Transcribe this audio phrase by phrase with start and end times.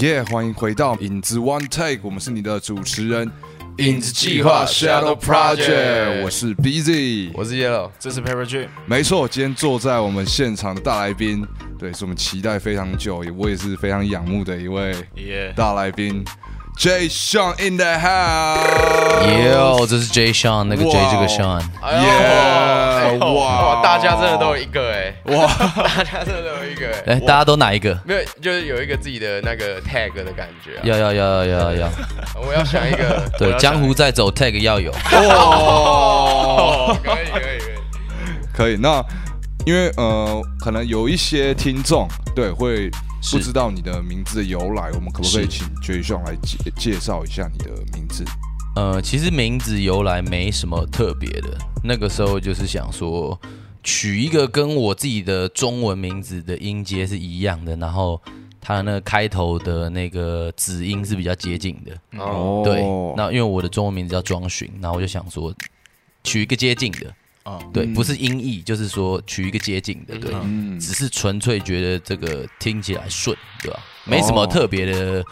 [0.00, 3.28] 耶欢迎回到影子 One Take，我们是你的主持人
[3.78, 11.44] 影子计划 Shadow Project，我是 Busy，我是 Yellow，这是 Paper Dream，没错，今天坐在我们现场的大来宾，
[11.76, 16.24] 对，是我们期待非常久，也我也是非常仰慕的一位耶，大来宾。
[16.78, 25.44] J Sean in the house，哟，这是 J Sean，那个 J 这个 Sean，耶，哇，大家真的都有一个哎，哇，
[25.82, 27.98] 大家真的都有一个哎，哎大家都哪一个？
[28.04, 30.78] 没有，就是有一个自己的那个 tag 的感觉。
[30.84, 31.88] 要要要要要，
[32.46, 34.92] 我要想一个，对，江湖在走，tag 要有。
[34.92, 34.98] 哇，
[37.02, 37.60] 可以可以可以，
[38.56, 38.76] 可以。
[38.80, 39.04] 那
[39.66, 42.06] 因为呃，可能有一些听众
[42.36, 42.88] 对会。
[43.30, 48.24] 不知道你的名字的由来，我们可不可以请 J 兄来介介绍一下你的名字？
[48.76, 53.38] 呃，其实名字由来没什么特别的，那个时候就是想说
[53.82, 58.20] 取一个跟我自己的中文名字的音阶是一样的，然后
[58.60, 62.22] 它那个开头的那个子音是比较接近的。
[62.22, 62.82] 哦，对，
[63.16, 65.52] 那因为我的中文名字叫庄寻，然后我就想说
[66.22, 67.12] 取一个接近的。
[67.72, 70.32] 对，不是音译，就是说取一个接近的，对，
[70.80, 73.78] 只是纯粹觉得这个听起来顺，对吧？
[74.04, 75.24] 没什么特别的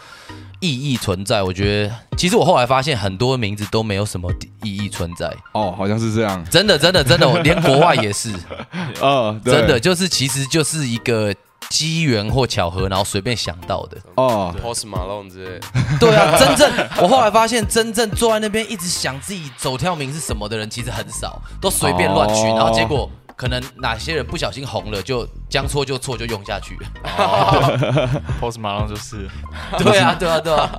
[0.59, 1.41] 意义存在。
[1.41, 4.31] 我觉得，其实我后来发现很多名字都没有什么
[4.63, 5.35] 意义存在。
[5.53, 6.45] 哦，好像是这样。
[6.49, 8.31] 真的，真的，真的，连国外也是。
[9.01, 11.33] 啊，真的，就是其实就是一个。
[11.69, 15.59] 机缘或巧合，然后随便想到的哦，Post Malone 之类。
[15.99, 26.77] 对啊，真正 我后来发现，真正坐在那边一直想自己走跳名是什么的人，其实很少，都随便乱取，然后结果可能哪些人不小心红了，就将错就错，就用下去。
[28.41, 29.29] Post Malone 就是，
[29.77, 30.69] 对啊，对啊，对啊。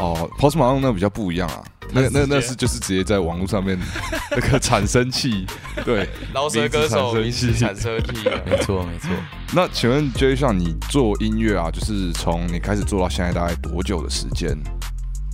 [0.00, 1.62] 哦，Post Malone 那比较不一样啊。
[1.92, 3.76] 那那那是就是直接在网络上面
[4.30, 5.44] 那个产生器，
[5.84, 9.10] 对，饶舌歌手名字产生器， 没错没错。
[9.52, 14.56] 那请问 J 上你做音乐啊，就是从你开始做到现在大概多久的时间？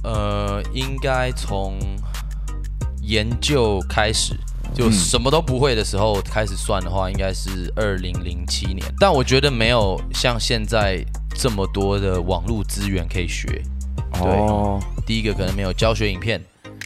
[0.03, 1.78] 呃，应该从
[3.03, 4.34] 研究开始，
[4.75, 8.83] 就什么都不会的时候开始算的话，应该是二零零七年。
[8.98, 11.05] 但我觉得没有像现在
[11.35, 13.63] 这么多的网络资源可以学。
[14.12, 16.42] 对，第一个可能没有教学影片，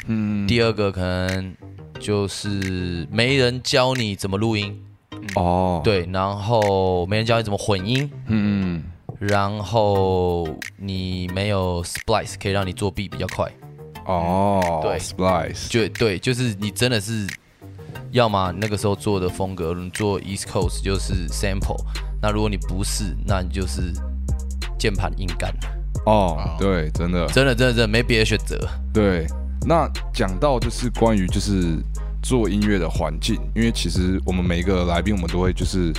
[0.07, 1.55] 嗯，第二个可能
[1.99, 4.79] 就是没人教你怎么录音，
[5.37, 8.83] 哦，对，然后没人教你怎么混音，嗯，
[9.19, 13.51] 然后你没有 splice 可以让你作弊比较快，
[14.07, 17.27] 哦，对，splice，就对，就是你真的是，
[18.11, 21.81] 要么那个时候做的风格，你做 East Coast 就是 sample，
[22.21, 23.93] 那如果你不是，那你就是
[24.79, 25.55] 键盘硬干。
[26.07, 28.59] 哦，对，真的，真的，真的，真的没别的选择。
[28.93, 29.27] 对，
[29.67, 31.79] 那讲到就是关于就是
[32.23, 35.93] 做音乐的环境，因为其实我们每一个来宾，我们都会就是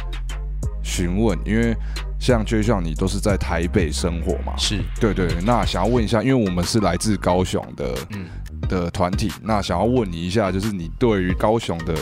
[0.83, 1.75] 询问，因为
[2.19, 5.27] 像就像你都是在台北生活嘛，是对对。
[5.45, 8.25] 那想要问一下，因为我们是来自高雄的嗯
[8.67, 11.95] 的团体，那想要问你一下，就是你对于高雄的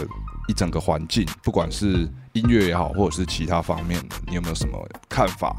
[0.48, 4.78] 一整个环境，不管是音乐也好，或者是其他方面的，你有没有什么
[5.10, 5.56] 看法？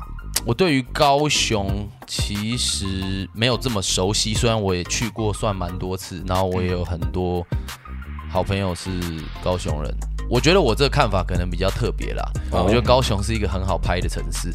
[0.46, 7.46] 我对于高雄其实没有这么熟悉，虽然我也去过算蛮多次，然后我也有很多
[8.30, 8.90] 好朋友是
[9.44, 9.94] 高雄人。
[10.30, 12.24] 我觉得我这个看法可能比较特别啦。
[12.50, 14.50] 我觉得高雄是一个很好拍的城市，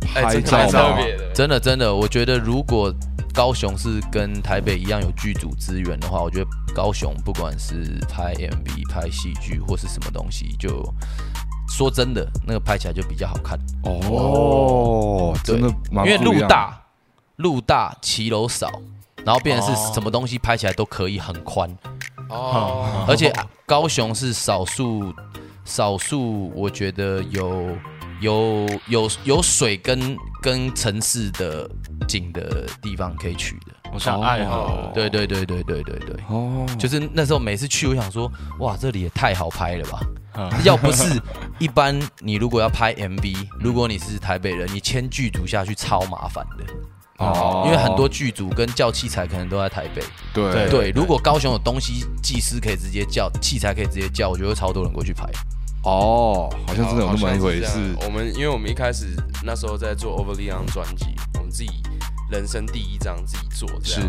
[0.00, 1.94] 拍照特别的，真的真的。
[1.94, 2.92] 我觉得如果
[3.32, 10.92] 高雄是跟台北一样有剧组资源的话，我觉得高雄不管是拍 MV、拍戏剧或是什么东西，就。
[11.80, 13.58] 说真的，那个拍起来就比较好看。
[13.84, 16.78] 哦，真的，因为路大，
[17.36, 18.70] 路大骑楼少，
[19.24, 21.74] 然后变成是什么东西拍起来都可以很宽。
[22.28, 23.32] 哦，而且
[23.64, 25.10] 高雄是少数
[25.64, 27.74] 少数，我觉得有
[28.20, 31.66] 有有有水跟跟城市的
[32.06, 33.72] 景的地方可以取的。
[33.92, 38.30] 我想爱好，对对对对对对对，哦，就是那时候每次去，我想说，
[38.60, 40.00] 哇，这里也太好拍了吧！
[40.64, 41.20] 要不是
[41.58, 46.64] 一般，你如果要拍 MV，如果你是台北人，你签剧组下去超麻烦的
[47.18, 50.02] 哦，因为很多剧组跟叫器材可能都在台北。
[50.32, 55.24] 对对，如果高雄有东西，技师可以直接叫，器材可以直接叫，我觉得超多人过去拍。
[55.82, 57.94] 哦，好像真的有那么一回事。
[58.04, 61.82] 我们因为我们一开始那时候在做 Overleon 专辑，我们自己
[62.30, 64.00] 人生第一张自己做，是。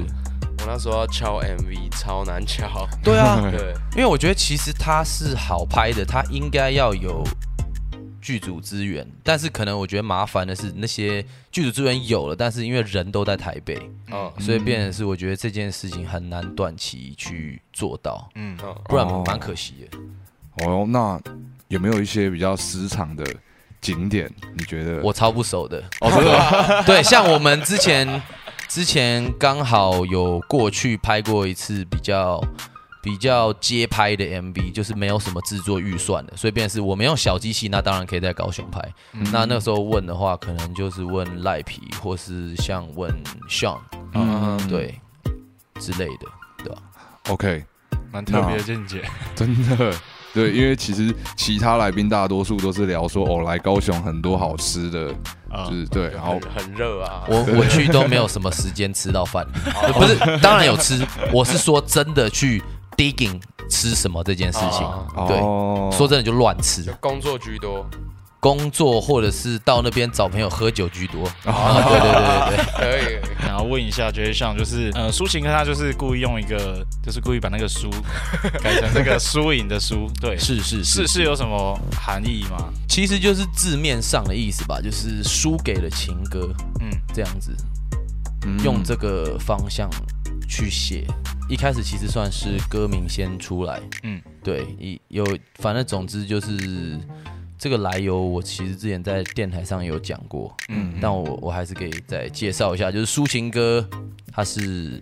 [0.60, 2.88] 我那时候要敲 MV，超难敲。
[3.04, 7.24] 对啊， 对，因为我觉得其实它是好拍的，它应该要有
[8.22, 20.68] 剧组资源，但是可能我觉得麻烦的是那些剧组资源有了，但是因为人都在台北，嗯，所以变成是我觉得这件事情很难短期去做到，嗯，不然蛮可惜的。
[20.68, 21.20] 哦，那
[21.70, 23.26] 有没有一些比较时长的
[23.82, 25.02] 景点，你觉得？
[25.02, 25.84] 我超不熟的。
[26.00, 26.84] 哦，真的？
[26.86, 28.22] 对，像我们之前
[28.68, 32.40] 之前刚好有过去拍过一次比较
[33.02, 38.80] 比较街拍的 MV，就是没有什么制作预算的，所以便是我们用小机器，那当然可以在高雄拍。
[39.32, 43.12] 那那时候问的话，可能就是问赖皮，或是像问
[43.50, 43.80] Sean，
[44.14, 45.00] 嗯，对
[45.80, 46.28] 之类的，
[46.60, 46.78] 对吧
[47.30, 47.66] ？OK，
[48.12, 49.04] 蛮特别的见解。
[49.36, 49.92] 真的。
[50.34, 55.14] 对，因为其实其他来宾大多数都是聊说哦，来高雄很多好吃的，
[55.50, 57.24] 啊就是对，然后很很热啊。
[57.28, 59.46] 我 我去都没有什么时间吃到饭，
[59.94, 62.64] 不是，当然有吃，我是说真的去
[62.96, 64.86] digging 吃什么这件事情，
[65.16, 67.86] 哦对哦说真的就乱吃就，工作居多，
[68.40, 71.26] 工作或者是到那边找朋友喝酒居多。
[71.44, 73.20] 啊，对对对对对， 可以。
[73.52, 77.90] 然后问一下，觉得像就是呃，抒情歌他就是故意用一个，就是故意把那个输
[78.64, 82.72] 改成这个输赢的输， 对，是是是是有什么含义吗？
[82.88, 86.50] 其实就是字面上的意思吧，就是输给了情歌
[86.80, 87.54] 嗯，这样子，
[88.46, 88.58] 嗯。
[88.64, 89.90] 用这个方向
[90.48, 91.06] 去写。
[91.50, 94.16] 一开始其实算是歌名先出来，嗯。
[94.16, 95.26] 嗯，对，一有
[95.56, 96.98] 反正总之就是
[97.62, 103.88] 这个来由，我其实之前在电台上有讲过，嗯嗯，但我我还是可以再介绍一下，就是抒情歌，
[104.34, 105.00] 它是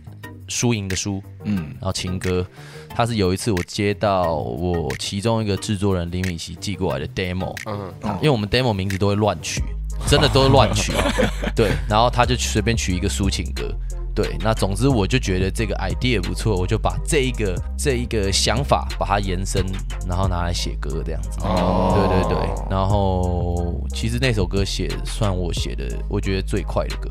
[0.50, 1.56] 输赢的输，嗯。
[1.80, 2.46] 然后情歌，
[2.90, 9.64] 它是有一次我接到我其中一个制作人林米奇寄过来的 demo，嗯，因为我们 demo 名字都会乱取，
[10.06, 10.92] 真的都是乱取，
[11.56, 13.74] 对，然后他就随便取一个抒情歌，
[14.22, 19.66] 对，那总之我就觉得这个 idea 不错，我就把这一个这一个想法把它延伸，
[20.06, 27.10] 然后拿来写歌这样子，哦对对对，然后其实那首歌写算我写的，我觉得最快的歌，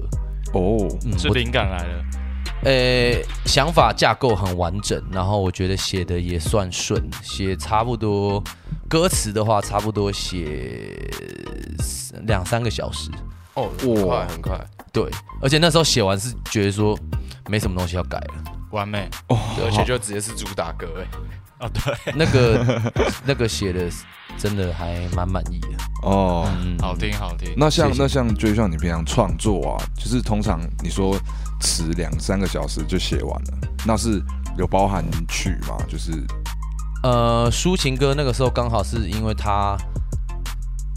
[0.52, 2.05] 哦，嗯，我是灵感来了。
[2.64, 8.44] 呃，想法架构很完整，然后我觉得写的也算顺，写差不多
[8.87, 11.11] 歌词的话，差不多写
[12.26, 13.11] 两三个小时。
[13.54, 14.66] 哦，很哇快很快。
[14.93, 15.08] 对，
[15.40, 16.99] 而且那时候写完是觉得说
[17.49, 18.35] 没什么东西要改了。
[18.70, 19.08] 完美
[19.56, 21.08] 对而且就直接是主打歌哎。
[21.61, 22.93] 哦，对，那个
[23.25, 23.90] 那个写的
[24.37, 25.69] 真的还蛮满意的。
[26.02, 27.52] 哦，嗯，好听好听。
[27.56, 31.19] 那像谢谢那像就像你平常创作啊，就是通常你说
[31.61, 34.23] 词两三个小时就写完了，那是
[34.56, 35.76] 有包含曲吗？
[35.88, 36.12] 就是
[37.02, 39.76] 呃，抒情歌那个时候刚好是因为他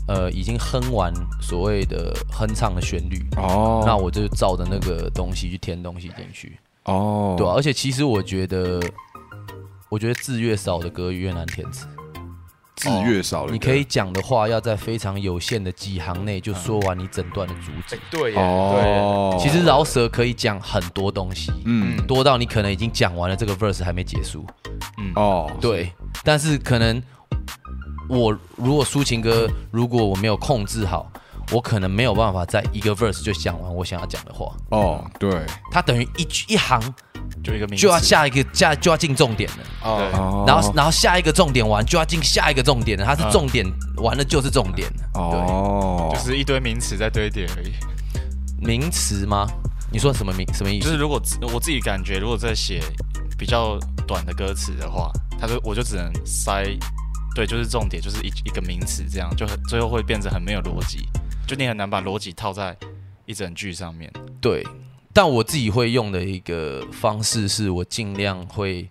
[0.08, 6.58] 呃已经哼完所谓的哼唱的旋律，哦，那我就照着那个东西去填东西进去。
[6.86, 8.82] 哦，对啊，而且其实我觉得，
[9.90, 11.88] 我觉得字越少的歌越难填词。
[12.76, 19.00] 字越少的歌，你可以讲的话，要在非常有限的几行内就说完你整段的主旨哎。，对耶，对耶。
[19.00, 24.44] 哦，其实饶舌可以讲很多东西，嗯多到你可能已经讲完了这个 verse 还没结束。
[24.98, 25.94] 嗯，哦，对，
[26.24, 27.00] 但是可能
[28.10, 31.10] 我如果抒情歌，如果我没有控制好，
[31.52, 34.54] 我可能没有办法在一个 verse 就讲完我想要讲的话。
[34.70, 36.82] 哦，对，它等于一句一行
[37.44, 39.58] 就一个名字就要下一个下就要进重点了。
[39.84, 43.66] 哦，哦，然后然后下一个重点完就要进下一个重点了，它是嗯重点
[43.98, 45.22] 完了就是重点了。
[45.22, 47.72] 哦，就是一堆名词在堆叠而已。
[48.64, 49.48] 名词吗？
[49.92, 50.86] 你说什么名什么意思？
[50.86, 52.82] 就是如果自我自己感觉，如果在写
[53.38, 53.78] 比较
[54.08, 56.64] 短的歌词的话，他就我就只能塞，
[57.34, 61.08] 对，就是重点，就是一一个名词，这样就很最后会变成很没有逻辑，
[61.48, 62.76] 就你很难把逻辑套在
[63.26, 64.12] 一整句上面。
[64.42, 64.66] 对，
[65.14, 68.90] 但我自己会用的一个方式是我尽量会，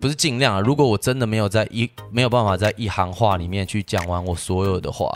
[0.00, 0.60] 不是尽量啊。
[0.60, 5.08] 如果我真的没有在一没有办法在一行话里面去讲完我所有的话，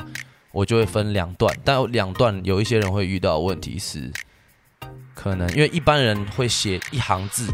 [0.52, 1.52] 我就会分两段。
[1.64, 4.12] 但两段有一些人会遇到的问题是，
[5.14, 7.52] 可能因为一般人会写一行字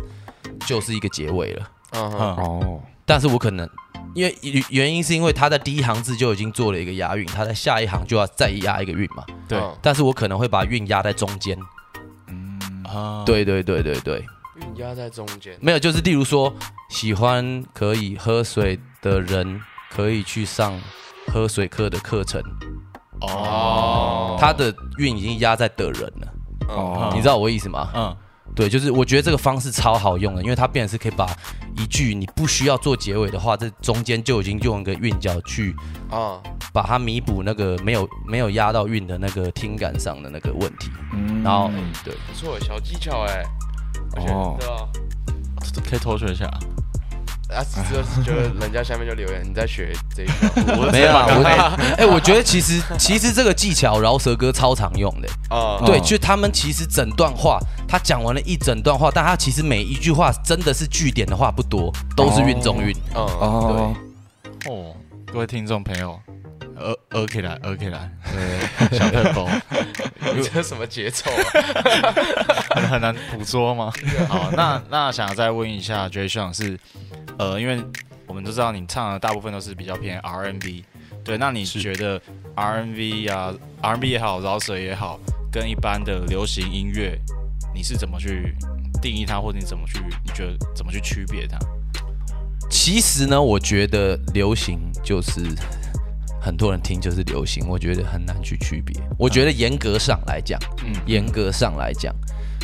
[0.67, 1.71] 就是一个结尾了。
[1.93, 3.69] 嗯哼，嗯，哦，但是我可能
[4.15, 4.37] 因为
[4.71, 9.25] 原因是因为他在第一行字就已经做了一个押韵，他在下一行就要再押一个韵嘛。
[9.49, 11.59] 对嗯但是我可能会把韵压在中间。
[12.85, 14.25] 啊，对对对对对，
[14.57, 15.57] 韵压在中间。
[15.61, 16.55] 没有，就是例如说，
[16.89, 20.81] 喜欢可以喝水的人可以去上
[21.33, 22.41] 喝水课的课程，
[23.21, 26.35] 哦，他的韵已经压在的人了，
[26.69, 27.91] 哦你知道我意思吗？
[27.95, 28.17] 嗯，
[28.55, 31.29] 对，就是我觉得这个方式超好用的，因为它变成是可以把
[31.77, 35.75] 一句你不需要做结尾的话，这中间就已经用一个韵脚去
[36.11, 36.41] 啊，
[36.73, 40.91] 把它弥补那个没有没有压到韵的那个听感上的那个问题。
[41.13, 41.69] 嗯然后，
[42.05, 43.43] 对，不错，小技巧哎。
[44.17, 44.87] 而且哦对啊，
[45.91, 46.49] 可以偷学一下。
[47.55, 51.45] 啊，就 就人家下面就留言你在学这一条， 我没有啊，我
[51.97, 56.01] 哎、我觉得其实其实这个技巧饶舌歌超常用的、啊，对，哦。
[56.05, 57.59] 就他们其实整段话，
[57.89, 62.95] 他讲完了一整段话，但他其实每一句话真的是句点的话不多，都是韵中韵。
[63.15, 63.95] 嗯，
[64.65, 64.95] 对，哦，
[65.33, 66.19] 各位听众朋友，
[66.85, 69.49] 呃呃起来，呃起来，对， 小特工，
[70.37, 72.13] 你这什么节奏啊？
[72.77, 73.91] 很很难捕捉吗？
[74.29, 76.79] 好，那那想再问一下 j a s o n 是，
[77.39, 77.83] 呃，因为
[78.27, 80.85] 我们都知道你唱的大部分都是比较偏 R&B，
[81.25, 82.21] 对，那你觉得
[82.55, 85.19] R&B 啊，R&B 也好，饶舌也好，
[85.51, 87.19] 跟一般的流行音乐，
[87.75, 88.55] 你是怎么去
[89.01, 91.59] 定义它，或者你怎么去，你觉得怎么去区别它？
[92.71, 95.41] 其实呢，我觉得流行就是
[96.45, 98.95] 很多人听就是流行，我觉得很难去区别。
[99.19, 102.15] 我觉得严格上来讲，嗯，严格上来讲，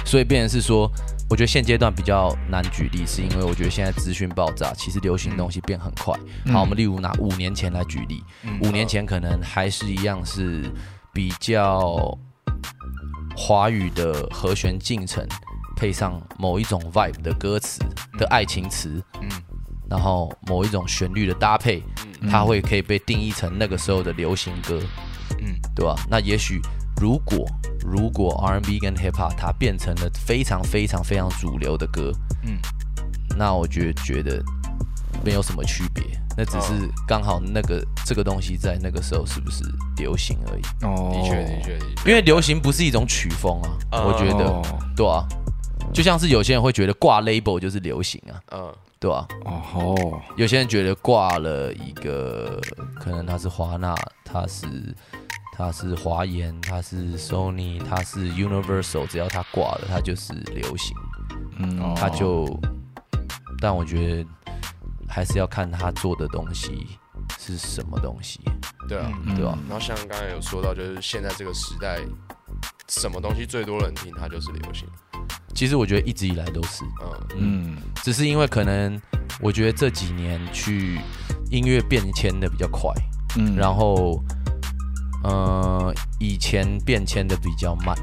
[0.04, 0.87] 所以变成是说，
[1.30, 6.14] 我觉得现阶段比较难举例，是因为我觉得现在资讯爆炸，其实流行东西变很快。
[6.52, 8.22] 好，我们例如拿五年前来举例，
[8.60, 10.70] 五年前可能还是一样是
[11.14, 12.18] 比较
[13.34, 15.26] 华语的和弦进程，
[15.75, 17.80] 配上某一种 vibe 的歌词
[18.18, 19.28] 的爱情词，嗯。
[19.88, 21.82] 然后某一种旋律的搭配，
[22.28, 24.80] 它会可以被定义成那个时候的流行歌，
[25.40, 25.94] 嗯，对吧？
[26.08, 26.60] 那也许
[27.00, 27.46] 如果
[27.84, 32.12] 如果 R&B 跟 Hip Hop 它变成了非常非常非常主流的歌，
[32.42, 32.58] 嗯，
[33.36, 34.42] 那我觉觉得
[35.24, 36.04] 没有什么区别，
[36.36, 39.64] 那只是刚好那个这个东西在那个时候是不是
[39.96, 40.62] 流行而已。
[40.82, 43.60] 哦，的确的确，因为流行不是一种曲风
[43.90, 44.62] 啊，我觉得，
[44.94, 45.26] 对啊，
[45.92, 48.74] 就像是有些人会觉得挂 label 就是流行啊，嗯。
[49.00, 49.26] 对吧？
[49.47, 52.61] 哦吼，有些人觉得挂了一个，
[52.97, 54.95] 可能他是华纳，他是
[55.57, 60.95] 他是华研，他是 Sony，他是 Universal，只要他挂了，他就是流行。
[61.57, 62.47] 嗯，他就，
[63.59, 64.28] 但我觉得
[65.09, 66.87] 还是要看他做的东西
[67.38, 68.38] 是什么东西。
[68.87, 69.59] 对啊，对吧？
[69.66, 72.00] 然后像刚才有说到，就是现在这个时代，
[72.87, 74.87] 什么东西最多人听，它就是流行。
[75.54, 76.85] 其实我觉得一直以来都是，
[77.37, 79.00] 嗯，只是因为可能
[79.40, 81.00] 我觉得这几年去
[81.50, 82.90] 音乐变迁的比较快，
[83.37, 84.23] 嗯，然后，
[85.25, 87.95] 呃，以前变迁的比较慢，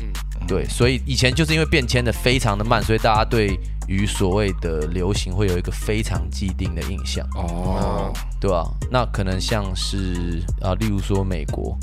[0.00, 0.06] 嗯，
[0.46, 8.64] 对，所以以前就是因为变迁的非常的慢，所以大家对于所谓的流行会有一个非常既定的印象，哦，对吧？
[8.90, 11.76] 那可能像是啊，例如说美国。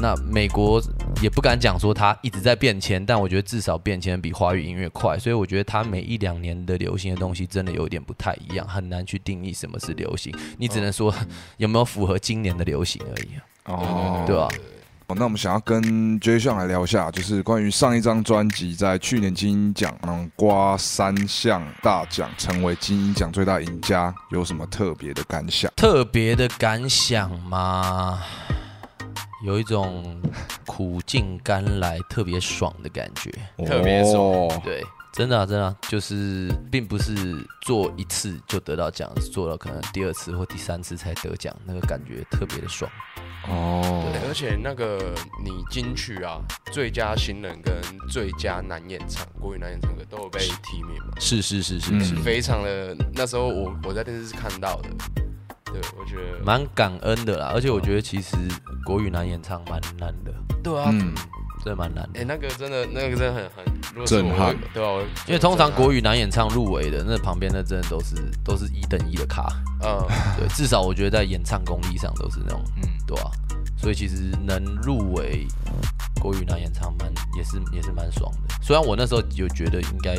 [0.00, 0.80] 那美国
[1.22, 11.14] 也不敢讲说它一直在变迁，但我觉得至少变迁比华语音乐快，所以我觉得它每一两年的流行的东西真的有点不太一样，很难去定义什么是流行，你只能说
[11.58, 13.28] 有没有符合今年的流行而已。
[13.66, 14.48] 哦，对吧？
[15.08, 25.70] 哦，那我们想要跟 J 项来聊一下，就是关于上一张专辑在去年金鹰奖嗯刮三项大奖，成为金鹰奖最大赢家，有什么特别的感想？
[25.76, 28.22] 特别的感想吗？
[29.42, 30.20] 有一种
[30.66, 33.30] 苦尽甘来、特别爽的感觉，
[33.64, 34.48] 特别爽。
[34.62, 34.82] 对，
[35.12, 37.14] 真的真的，就是并不是
[37.62, 42.90] 做一次就得到奖，做了可能第二次或第三次才得奖，那个感觉特别的爽。
[43.48, 46.38] 哦，对，而且那个你金曲啊，
[46.70, 47.74] 最佳新人跟
[48.10, 51.14] 最佳男演唱国语男演唱歌都有被提名嘛？
[51.18, 52.94] 是是是是是，非常的。
[53.14, 54.90] 那时候我我在电视是看到的。
[55.72, 58.36] 对，我觉得蛮感恩的啦，而且我觉得其实
[58.84, 61.12] 国语男演唱蛮难的，对啊，嗯，
[61.64, 62.20] 真的蛮难的。
[62.20, 63.50] 哎，那个真的，那个真的很
[63.96, 69.46] 很震撼，对啊，因为通常国语男演唱入围的那旁边那真的都是都是一等一的咖，
[69.82, 70.04] 嗯，
[70.36, 73.30] 对，至少我觉得在演唱功力上都是那种，嗯，对啊，
[73.76, 75.46] 所以其实能入围
[76.20, 80.16] 国语男演唱蛮也是也是蛮爽的，虽然我那时候有觉得应该。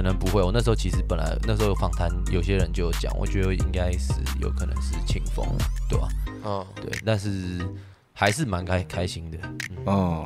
[0.00, 5.46] 可能不会，我那时候其实本来那时候访谈有些人就有讲，我觉得应该是有可能是清风，
[5.90, 6.08] 对吧？
[6.42, 7.60] 嗯，对，但是
[8.14, 9.38] 还是蛮开开心的，
[9.84, 10.24] 嗯。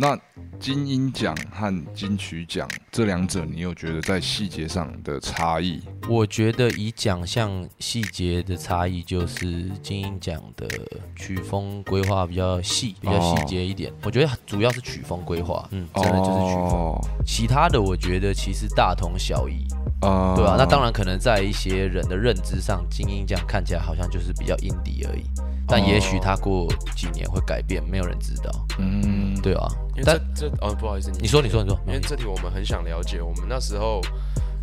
[0.00, 0.18] 那
[0.58, 5.82] 金鹰奖和金曲奖这两者，你有觉得在细节上的差异？
[6.08, 10.66] 我觉得以奖项细节的差异，就是金鹰奖的
[11.14, 13.92] 曲风规划比较细，比较细节一点。
[14.02, 16.98] 我觉得主要是曲风规划，嗯，真的就是曲风。
[17.26, 19.66] 其他的我觉得其实大同小异，
[20.00, 20.54] 啊，对啊？
[20.56, 25.24] 那当然可能在一些人的认知上，精英奖看起来好像就是比较硬底而已。
[25.70, 28.50] 但也许他过几年会改变，没有人知道。
[28.78, 29.68] 嗯，对啊。
[30.04, 31.78] 但这哦，不好意思，你说，你说，你说。
[31.86, 34.00] 因为这题我们很想了解，我们那时候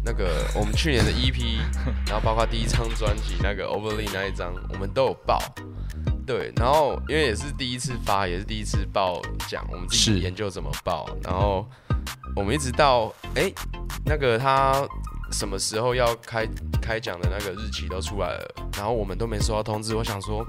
[0.03, 1.59] 那个 我们去年的 EP，
[2.07, 5.39] 然后包括第一张专辑那个 Overly 那一张，我们都有报。
[6.25, 11.07] 对，然后因为也是第一次发，也是第一次报奖，我们自己研究怎么报。
[11.23, 11.65] 然后
[12.35, 13.53] 我们一直到哎，
[14.03, 14.85] 那个他
[15.31, 16.45] 什么时候要开
[16.81, 19.95] 开奖的那个日期都出来了，然后我们都没收到通知。
[19.95, 20.45] 我想说。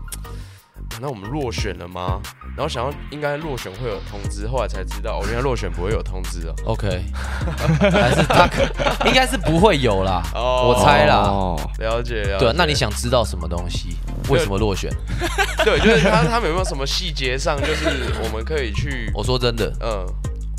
[1.00, 2.20] 那我们落选了吗？
[2.56, 6.54] 然后想要应该落选会有通知，后来才知道哦，原来落选不会有通知哦。
[6.64, 7.04] OK，
[7.90, 8.62] 还是他可
[9.06, 11.16] 应该是不会有啦，哦我猜啦。
[11.16, 12.38] 哦，了解了解。
[12.38, 13.96] 对啊，那你想知道什么东西？
[14.28, 14.90] 为什么落选？
[15.64, 20.06] 对，就是他他们有没有什么细节上，就是我们可以去我说真的，嗯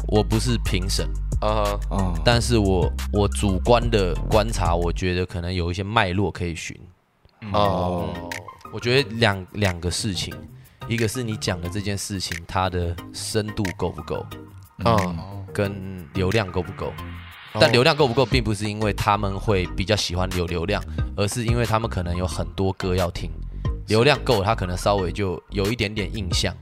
[0.07, 1.05] 我不是评审，
[1.41, 6.75] 啊哈哦，但是我我主观的观察，我觉得可能有一些脉络可以寻。
[7.53, 8.09] 哦
[8.71, 10.33] 我觉得两两个事情，
[10.87, 14.25] 一个是你讲的这件事情，它的深度够不够，
[14.85, 15.17] 嗯，
[15.53, 16.87] 跟流量够不够。
[17.53, 20.81] 哦但流量够不够，并不是因为他们会比较喜欢有流量，
[21.17, 23.31] 而是因为他们可能有很多歌要听，
[23.87, 26.55] 流量够，他可能稍微就有一点点印象。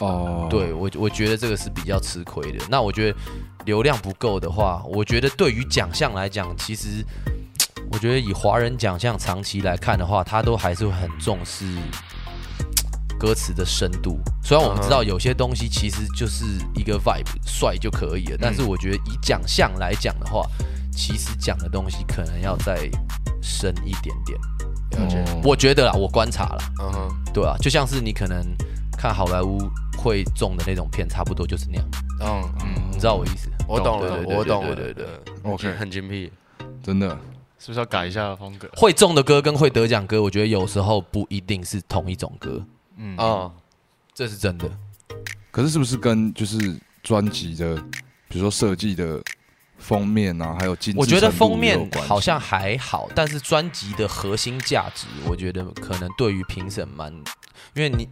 [0.00, 2.62] 哦，对我，我觉得这个是比较吃亏的。
[2.68, 3.18] 那我觉得
[3.64, 7.02] 流量不够的话，我觉得对于奖项来讲，其实
[7.94, 11.64] 我觉得以华人奖项长期来看的话，他都还是会很重视
[13.20, 14.18] 歌词的深度。
[14.42, 20.44] 虽然我们知道有些东西其实就是一个 vibe 帅就可以了，但是我觉得以奖项来讲的话，
[20.90, 22.90] 其实讲的东西可能要再
[23.40, 24.36] 深一点点。
[25.00, 25.40] 了解，哦。
[25.44, 28.44] 我觉得啦，我观察了，嗯哼，对啊，就像是你可能
[28.98, 29.58] 看好莱坞
[29.96, 31.86] 会中的那种片，差不多就是那样。
[32.20, 33.48] 嗯嗯，你知道我意思？
[33.68, 35.52] 我懂了，我懂了，对对对对。
[35.52, 36.32] OK 很精辟，
[36.82, 37.16] 真的
[37.58, 38.68] 是不是要改一下风格？
[38.74, 42.64] 会中的歌跟会得奖歌，我觉得有时候不一定是同一种歌，
[42.96, 43.50] 嗯啊，
[44.12, 44.70] 这是真的。
[45.50, 46.58] 可是是不是跟就是
[47.02, 47.76] 专辑的，
[48.28, 49.22] 比如说设计的
[49.78, 57.12] 封面啊，还有精致我觉得封面好像还好，但是专辑的核心价值，我觉得可能对于评审蛮，
[57.74, 58.08] 因为你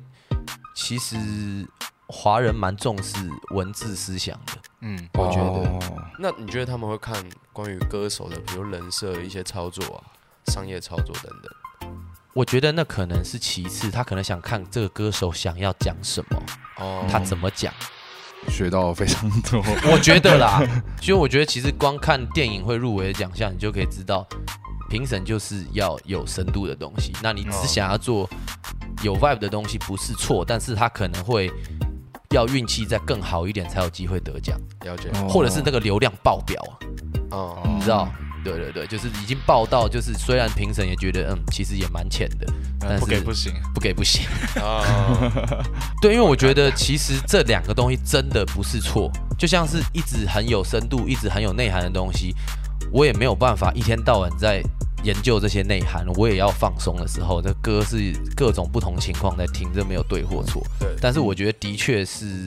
[0.75, 1.67] 其实
[2.07, 3.17] 华人蛮重视
[3.51, 4.53] 文字思想的。
[4.83, 5.79] 嗯，我觉得哦
[6.19, 7.15] 那你觉得他们会看
[7.53, 10.03] 关于歌手的，比如人设一些操作啊、
[10.47, 11.91] 商业操作等等？
[12.35, 16.43] 我觉得那可能是其次，他可能想看这个歌手想要讲什么，
[16.79, 17.73] 哦他怎么讲。
[18.49, 19.62] 学到非常多。
[19.93, 20.61] 我觉得啦，
[21.01, 24.27] 就我觉得其实光看电影会入围的奖项，你就可以知道，
[24.91, 27.12] 评审就是要有深度的东西。
[27.23, 28.29] 那你只想要做
[29.05, 31.53] 有 vibe 的东西，不是错，但是他可能会
[32.33, 35.29] 要运气再更好一点，才有机会得奖，了解，哦。
[35.29, 36.61] 或者是那个流量爆表
[37.31, 38.09] 啊，哦，你知道？
[38.45, 42.47] 对对对，就是已经爆到，就是虽然评审也觉得，嗯，其实也蛮浅的，
[42.81, 43.53] 但是不给不行。
[43.73, 44.27] 不给不行。
[44.61, 44.83] 啊，
[46.03, 52.35] 对，因为我觉得其实这两个东西真的不是错，就像是一直很有深度、一直很有内涵的东西，
[52.90, 54.61] 我也没有办法一天到晚在
[55.03, 60.62] 研究这些内涵，我也要放松的时候，这歌是各种不同情况在听，这没有对或错。
[60.79, 62.47] 对，但是我觉得的确是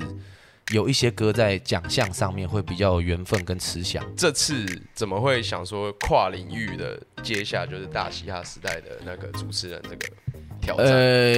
[0.71, 4.03] 有一些歌在奖项上面会比较有缘分跟慈祥。
[4.15, 10.07] 这次怎么会想说跨领域的接下就是大嘻哈时代的那个主持人这个
[10.61, 10.87] 挑战？
[10.87, 11.35] 呃，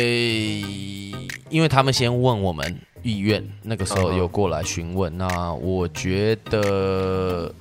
[1.50, 5.18] 因为他们先问我们意愿，那个时候有过来询问。
[5.18, 7.54] 那我觉得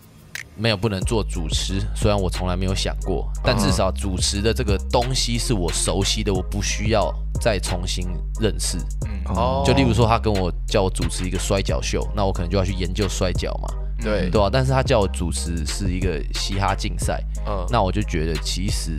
[0.56, 8.08] 没有不能做主持，虽然我从来没有想过，但至少主持的这个东西是我熟悉的，我不需要再重新
[8.40, 8.78] 认识。
[9.26, 9.62] 哦。
[9.66, 13.68] 就例如说，他跟我叫我主持一个摔跤秀，那我可能就要去研究摔跤嘛，
[14.00, 18.98] 对，对啊，但是他叫我主持是一个嘻哈竞赛，嗯，那我就觉得其实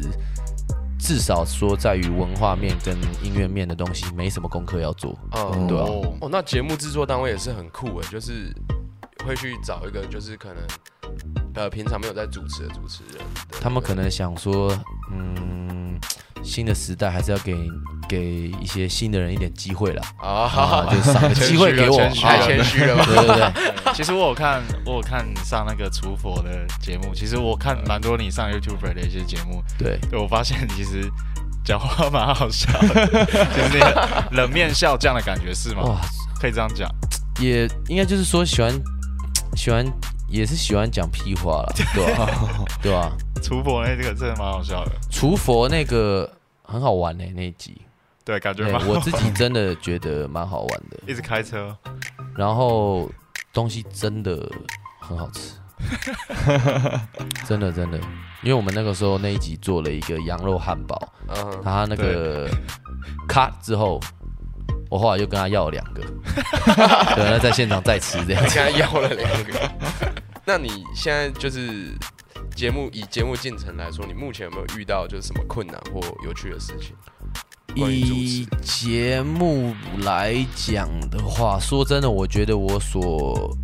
[1.00, 5.17] 至少说在于文化面跟音乐面的东西没什么功课要做。
[5.32, 5.84] 嗯，对啊。
[5.84, 6.13] 哦。
[6.22, 8.54] 哦，那节目制作单位也是很酷诶，就是
[9.26, 10.58] 会去找一个就是可能
[11.58, 13.26] 呃平常没有在主持的主持人，
[13.60, 14.72] 他们可能想说，
[15.12, 16.00] 嗯，
[16.43, 17.58] 新的时代还是要给
[18.08, 23.06] 给一些新的人一点机会啦，啊，啊， 就赏个机会给我，太啊谦虚了吧？
[23.06, 23.52] 对对对，
[23.96, 27.13] 其实我有看，我有看上那个厨佛的节目。
[27.15, 31.10] 其实我看蛮多你上 YouTuber 的一些节目，对，对我发现其实
[31.65, 35.82] 讲话蛮好笑的，就是那个冷面笑匠的感觉是吗？
[35.82, 36.02] 哇，
[36.39, 36.88] 可以这样讲。
[37.39, 38.72] 也应该就是说喜欢
[39.56, 39.86] 喜欢
[40.30, 42.30] 也是喜欢讲屁话啦， 对吧、
[42.84, 43.12] 对吧、
[43.42, 46.30] 厨佛那这个真的蛮好笑的，厨佛那个
[46.63, 47.82] 很好玩呢、那一集，
[48.26, 51.76] 对，感觉对蛮好我自己真的觉得蛮好玩的， 一直开车，
[52.36, 53.10] 然后
[53.54, 54.50] 东西真的
[55.00, 55.54] 很好吃，
[57.48, 57.98] 真的真的，
[58.44, 62.50] 因为我们那个时候那一集做了一个羊肉汉堡，嗯，他那个
[63.28, 64.00] 咔之后，
[64.89, 66.02] 我后来又跟他要了两个，
[67.15, 68.50] 对，那在现场再吃这样子。
[68.50, 69.71] 你刚才要了两个，
[70.45, 71.93] 那你现在就是
[72.56, 76.95] 节目以节目进程来说，你目前有没有遇到就是什么困难或有趣的事情？
[77.76, 83.56] 以节目来讲的话，说真的，我觉得我所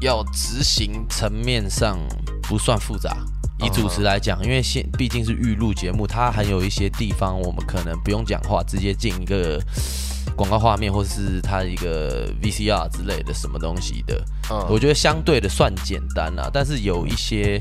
[0.00, 1.98] 要执行层面上
[2.42, 3.14] 不算复杂。
[3.58, 9.60] 以主持来讲，因为现毕竟是预录节目，它还有一些地方我们可能不用讲话，直接进一个
[10.36, 16.50] 广告画面，或是它一个 VCR 之类的什么东西的，嗯我觉得相对的算简单啦。
[16.52, 17.60] 但是有一些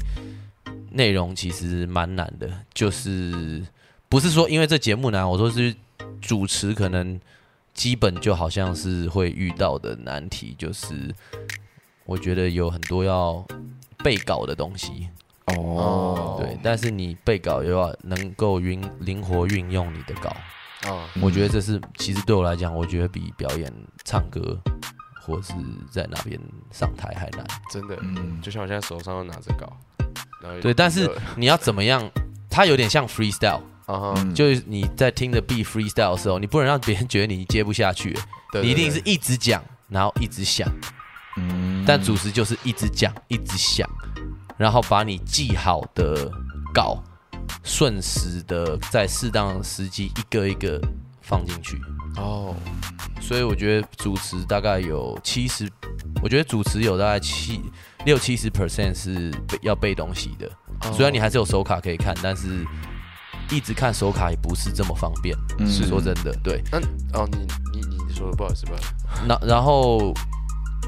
[0.92, 3.64] 内容其实蛮难的，就是
[4.10, 5.76] 不是说因为这节目难，我说是
[6.22, 7.20] 主持可能
[7.74, 11.14] 基本就好像是会遇到的难题，就是
[12.06, 13.46] 我觉得有很多要
[14.04, 15.08] 背稿的东西。
[15.46, 20.36] 哦，对，但是你背稿又要能够运灵活运用你的稿，哦，
[20.88, 23.72] 嗯我觉得这是其实对我来讲，我觉得比表演
[24.04, 24.60] 唱歌
[25.22, 25.54] 或是
[25.92, 26.40] 在那边
[26.72, 27.46] 上台还难。
[27.72, 28.42] 真的，嗯。
[28.42, 29.72] 就像我现在手上都拿着稿，
[30.42, 32.10] 然后对，但是呃你要怎么样？
[32.50, 38.18] 它有点像 freestyle，啊就是你在听着 be freestyle 的时候，你不能让别人觉得你接不下去，
[38.52, 40.68] 对你一定是一直讲，然后一直想。
[41.38, 41.86] 嗯。
[41.88, 43.90] 但主持就是一直讲，一直想，
[44.58, 46.30] 然后把你记好的
[46.74, 47.02] 稿，
[47.64, 50.82] 顺时的在适当的时机一个一个
[51.22, 51.80] 放进去。
[52.18, 52.56] 哦，
[53.22, 55.70] 所以我觉得主持大概有七十，
[56.22, 57.62] 我觉得主持有大概七
[58.06, 60.48] 六七十 percent 是背要背东西的。
[60.48, 62.66] 哦虽然你还是有手卡可以看，但是
[63.52, 65.38] 一直看手卡也不是这么方便。
[65.60, 66.62] 嗯是说真的，对。
[66.72, 66.80] 那
[67.14, 67.38] 哦，你
[67.72, 70.12] 你你说的不好意思，不好意思，那然后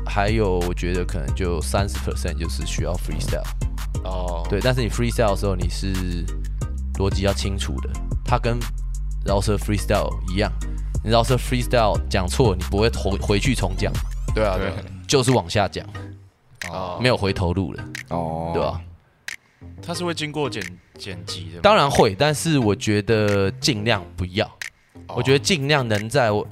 [0.06, 3.46] 还有，我觉得可能就三十 percent 就是需要 freestyle。
[4.04, 6.26] 哦，对，但是你 freestyle 的时候，你是
[7.00, 7.90] 逻辑要清楚的，
[8.26, 8.58] 它跟
[9.26, 10.52] 饶舌 freestyle 一样，
[11.04, 13.92] 你饶舌 freestyle 讲错，你不会回回去重讲，
[14.34, 14.72] 对啊，对。
[15.08, 15.86] 就是往下讲，
[16.70, 16.98] 哦。
[17.02, 18.82] 没有回头路了，哦，对吧？
[19.82, 20.64] 它是会经过剪
[20.98, 24.46] 剪辑的，当然会，但是我觉得尽量不要，
[25.08, 25.16] 哦。
[25.16, 26.48] 我觉得尽量能在我。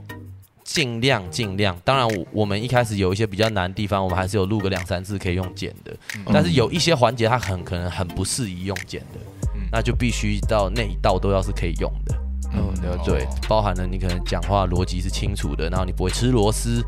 [0.63, 5.93] 尽量尽量，当然我我们一开始有一些比较难的地方，我们还是有录个两三次可以用剪的，
[6.27, 9.30] 但是有一些环节它很可能很不适宜用剪的，嗯
[9.71, 12.15] 那就必须到那一道都要是可以用的。
[12.53, 12.73] 嗯，
[13.05, 16.83] 对，包含了你可能讲话逻辑是清楚的，然后你不会吃螺丝，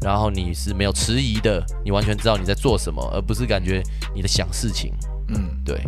[0.00, 3.82] 然后你是没有迟疑的，你完全知道你在做什么，而不是感觉
[4.14, 4.94] 你在想事情。
[5.28, 5.82] 嗯，对，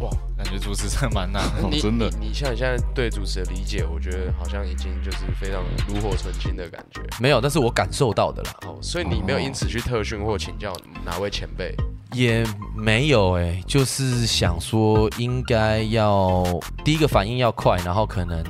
[0.00, 1.62] 哇，感觉主持真的蛮难的。
[1.70, 7.00] 你哦真的你你像你现在对主持的理解，我觉得好像已经就是非常炉火纯青的感觉。
[7.18, 10.74] 没有，但是我感受到的啦，哦，所以你没有因此去特训或请教
[11.06, 11.74] 哪位前辈？
[12.12, 12.44] 也
[12.74, 16.44] 没有哎、就是想说应该要
[16.84, 18.42] 第一个反应要快，然后可能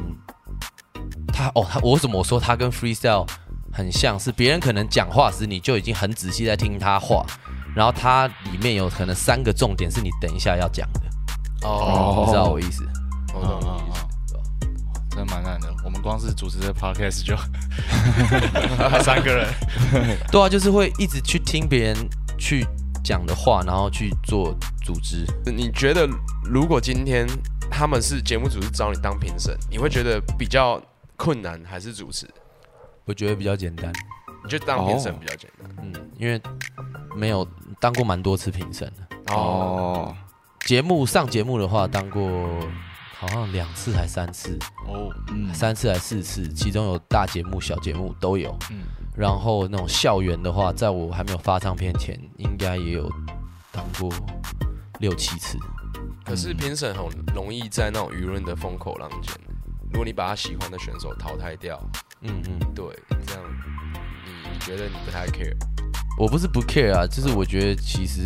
[1.33, 3.29] 他哦，他我怎么说他跟 freestyle
[3.73, 7.25] 很像是别人可能讲话时你就已经很仔细在听他话，
[7.75, 11.01] 然后他里面有可能三个重点是你等一下要讲的，
[11.69, 12.85] 哦，你知道我意思？
[13.35, 14.07] 我懂你意思。
[15.11, 15.69] 真的蛮难的。
[15.85, 17.37] 我们光是主持这 podcast 就
[19.03, 19.49] 三个人，
[20.31, 21.97] 对啊，就是会一直去听别人
[22.39, 22.65] 去
[23.03, 25.25] 讲的话，然后去做组织。
[25.47, 26.09] 你觉得
[26.45, 27.27] 如果今天
[27.71, 30.81] 他们是节目组是找你当评审，你会觉得比较
[31.17, 32.29] 困难还是主持？
[33.05, 33.93] 我觉得比较简单，
[34.45, 35.69] 你觉得当评审哦比较简单？
[35.83, 36.41] 嗯，因为
[37.17, 37.47] 没有
[37.81, 39.35] 当过蛮多次评审的。
[39.35, 40.15] 哦，
[40.67, 42.23] 节目上节目的话，当过
[43.21, 48.57] 好像两次还三次，哦，嗯三次还四次，其中有大节目、小节目都有。
[48.71, 48.79] 嗯，
[49.15, 53.07] 然后那种校园的话，在我还没有发唱片前，应该也有
[53.71, 54.11] 当过
[55.01, 55.59] 六七次。
[56.25, 57.05] 可是评审很
[57.35, 59.35] 容易在那种舆论的风口浪尖，
[59.93, 61.79] 如果你把他喜欢的选手淘汰掉，
[62.23, 62.87] 嗯嗯，对，
[63.27, 63.43] 这样
[64.25, 65.55] 你你觉得你不太 care？
[66.19, 68.23] 我不是不 care 啊，就是我觉得其实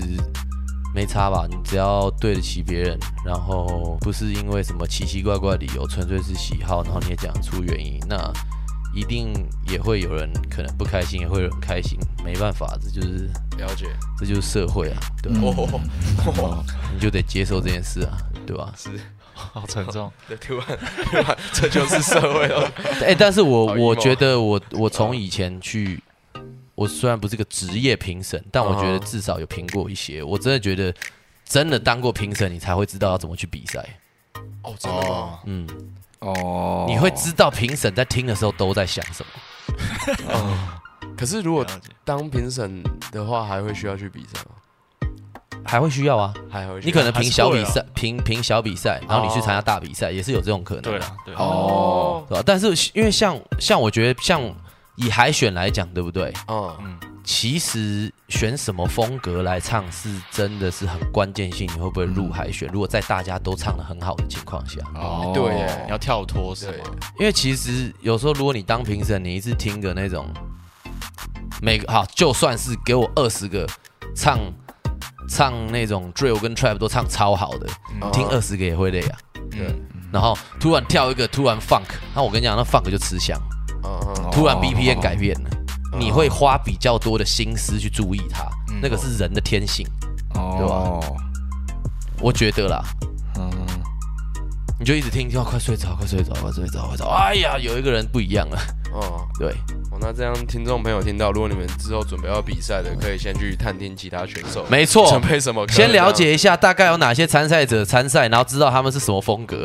[0.95, 8.33] 没差吧，你只要对得起别人，然后不是因为什么奇奇怪怪的理由，纯粹是喜好，然后你也讲出原因，那
[8.95, 9.33] 一定
[9.69, 13.29] 也会有人可能不开心，也会有人开心，没办法，这就是
[13.59, 13.87] 了解。
[14.17, 15.81] 这就是社会啊，对吧、哦，
[16.39, 18.73] 哦你就得接受这件事啊，对吧？
[18.79, 18.91] 是，
[19.35, 20.11] 好沉重。
[20.29, 20.65] 对，突然
[21.07, 22.71] 突然，这就是社会了。
[23.05, 26.01] 哎、但是我我觉得我我从以前去，
[26.75, 30.23] 我虽然不是个职业评审，但我觉得至少有评过一些。
[30.23, 30.95] 我真的觉得，
[31.45, 33.85] 真的当过评审，你才会知道要怎么去比赛。
[34.63, 35.09] 哦，真的吗？
[35.09, 35.69] 哦，嗯，
[36.21, 39.31] 哦，你会知道评审在听的时候都在想什么。
[41.17, 41.65] 可是如果
[42.05, 42.83] 当评审
[43.13, 44.57] 的话，还会需要去比赛吗？
[45.67, 46.85] 还会需要啊，还会需要？
[46.87, 50.83] 你可能评小比赛，评评小比赛，然后你去参加大比赛，也是有这种可能。
[50.83, 52.43] 对了，对了，哦，对吧？
[52.45, 54.43] 但是因为像像我觉得像
[54.97, 56.33] 以海选来讲，对不对？
[56.49, 62.69] 嗯，嗯，其实选什么风格来唱是真的是很关键性，你会不会入海选？
[62.73, 65.83] 如果在大家都唱的很好的情况下，哦，对耶。
[65.87, 66.67] 你要跳脱是
[67.19, 70.27] 因为其实有时候如果你当评审，你一次听个那种
[71.61, 73.67] 每个好，就算是给我二十个
[74.15, 74.39] 唱
[75.29, 77.67] 唱那种 drill 跟 trap 都唱超好的，
[78.01, 78.13] 嗯。
[78.13, 79.19] 听二十个也会累啊。
[79.57, 83.41] 嗯，然后突然跳一个突然 funk，那我跟你讲，那 funk 就吃香，
[84.33, 85.51] 突然哦 BPM 改变了，
[85.99, 88.47] 你会花比较多的心思去注意它，
[88.83, 89.87] 那个是人的天性，
[90.33, 91.01] 对吧，
[92.21, 92.83] 我觉得啦。
[93.37, 93.51] 嗯，
[94.79, 97.09] 你就一直听，就要快睡着，快睡着，快睡着，快睡着。
[97.11, 98.59] 哎呀，有一个人不一样了，
[98.93, 99.55] 哦，对，
[99.95, 105.21] 哦，那这样听众朋友听到，如果你们之后准备要比赛的，可以先去探听其他选手，没错准。
[105.23, 109.65] 备什么，先了解一下大概有哪些参赛者参赛，然后知道他们是什么风格。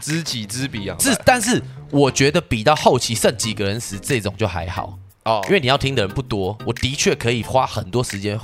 [0.00, 1.60] 知己知彼啊， 是，但是
[1.90, 6.56] 我觉得比到后期剩几个人时，这种就还好，哦，因为你要听的人不多。
[6.64, 8.38] 我的确可以花很多时间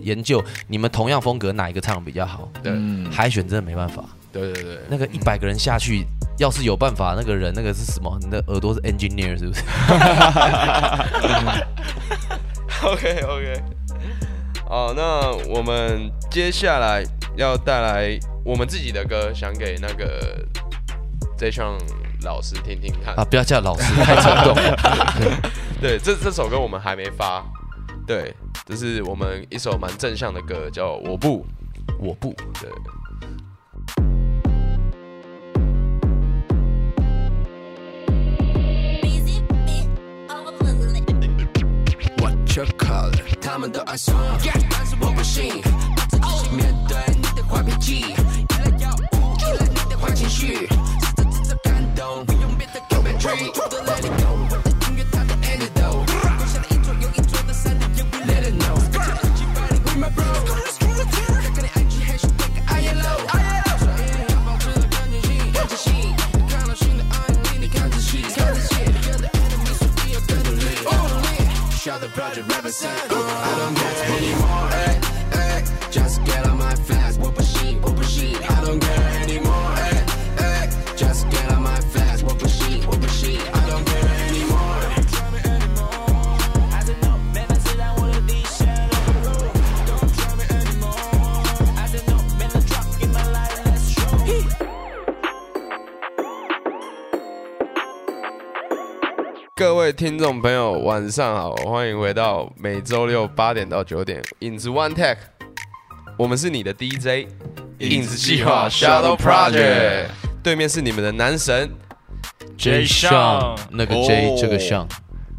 [0.00, 2.48] 研究你们同样风格哪一个唱的比较好。
[2.62, 6.06] 对嗯海选真的没办法，对对对，那个一百个人下去，
[6.38, 8.18] 要是有办法，那个人那个是什么？
[8.20, 9.62] 你的耳朵是 engineer 是不是？
[12.84, 13.62] OK OK，
[14.68, 17.02] 哦，那我们接下来
[17.36, 20.44] 要带来我们自己的歌，想给那个
[21.38, 21.78] J 唱
[22.22, 23.14] 老师听听看。
[23.14, 24.76] 啊，不要叫老师，太冲动了。
[25.80, 27.44] 对，这这首歌我们还没发，
[28.06, 28.34] 对，
[28.66, 31.40] 这是我们一首蛮正向的歌，叫《我不》。
[31.98, 32.70] 我不，对，
[43.40, 44.14] 他们都爱说，
[44.70, 45.60] 但是我不信。
[46.56, 48.14] 面对你的坏脾气，依
[48.64, 56.06] 赖药物，依赖你的坏情绪，试着制造感动，不用别的 c o m e n t r y 我的 Let It go，我的音乐它的 antidote，
[56.38, 58.78] 攻下了一座又一座的山顶，you will let it know。
[58.78, 60.22] 一起 fighting with my bro，
[71.84, 72.88] show the project Robinson.
[72.88, 74.63] I don't dance anymore.
[99.84, 105.18] 位听众朋友，晚上好，欢迎回到每周六八点到九点影子 One Tech，
[106.16, 107.28] 我们是你的 DJ
[107.80, 110.06] 影子计划 Shadow Project，
[110.42, 111.70] 对面是你们的男神
[112.56, 114.88] J 上那个 J 这个上，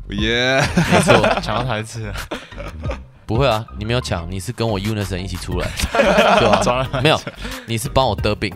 [0.10, 2.02] 耶，没错，抢到台词。
[2.04, 2.14] 了，
[3.26, 6.88] 不会啊，你没有抢，你是跟我 Unison 一起出来， 对吧？
[7.02, 7.20] 没有，
[7.66, 8.54] 你是帮我得病。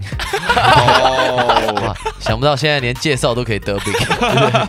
[0.56, 3.94] 哦， 想不到现在连介绍都可以得病。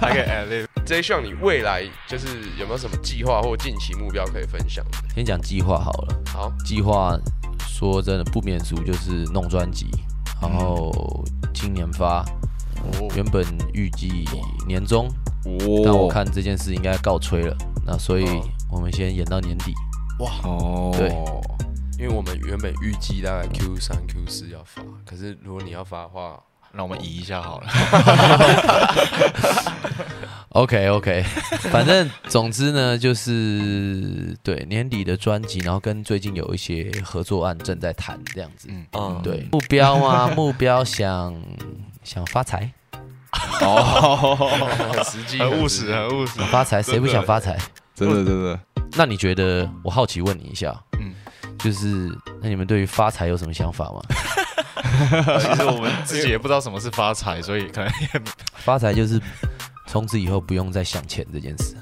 [0.01, 0.67] 还可以 add lib。
[0.87, 2.27] J 上，你未来就是
[2.59, 4.85] 有没有什么计划或近期目标可以分享？
[5.15, 7.17] 先讲计划好了，好，计划
[7.69, 9.91] 说真的不免俗，就是弄专辑，
[10.41, 12.25] 然后今年发，
[13.15, 14.27] 原本预计
[14.67, 15.09] 年中，
[15.85, 17.55] 但我看这件事应该告吹了，
[17.87, 19.75] 那所以哦我们先演到年底。
[20.45, 21.15] 哦，对。
[21.99, 26.41] 因为我们原本预计大概 Q 三、Q 四要发，可是如果你要发的话，
[26.73, 27.69] 那我们移一下好了。
[30.51, 31.23] OK OK，
[31.71, 38.69] 反正总之呢，就是对年底的专辑，然后跟最近有一些合作案正在谈这样子。
[38.71, 38.87] 嗯。
[38.93, 41.39] 嗯，对，目标啊， 目标想
[42.03, 42.73] 想发财，
[43.31, 46.39] 很实际，很务实，很务实。
[46.39, 47.59] 想发财，谁不想发财？
[47.95, 48.59] 真的真的，
[48.97, 49.71] 那你觉得？
[49.83, 51.15] 我好奇问你一下，嗯
[51.59, 52.09] 就是
[52.41, 54.01] 那你们对于发财有什么想法吗？
[55.41, 58.23] 其实我们自己也不知道什么是发财，所以可能也
[58.57, 59.21] 发财就是
[59.87, 61.77] 从此以后不用再想钱这件事。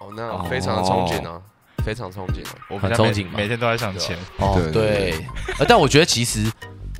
[0.00, 1.40] 哦，那非常的憧憬啊，
[1.84, 2.42] 非常憧憬
[2.78, 4.16] 很憧憬嘛每天都在想钱。
[4.38, 5.26] 哦，对对对，
[5.58, 6.50] 呃但我觉得其实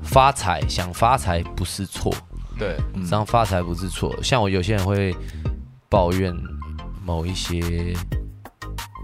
[0.02, 2.12] 发财想发财不是错，
[2.58, 4.14] 对，嗯这样发财不是错。
[4.22, 5.14] 像我有些人会
[5.88, 6.34] 抱怨
[7.04, 7.94] 某一些，